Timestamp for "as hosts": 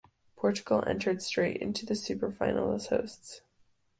2.75-3.41